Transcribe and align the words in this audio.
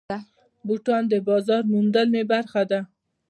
بوټونه 0.65 1.07
د 1.11 1.13
بازار 1.27 1.63
موندنې 1.73 2.21
برخه 2.31 2.61
ده. 2.71 2.79